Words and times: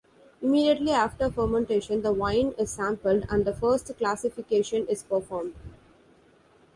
Immediately 0.41 0.93
after 0.93 1.29
fermentation, 1.29 2.01
the 2.01 2.11
wine 2.11 2.55
is 2.57 2.71
sampled 2.71 3.27
and 3.29 3.45
the 3.45 3.53
first 3.53 3.95
classification 3.99 4.87
is 4.87 5.03
performed. 5.03 5.53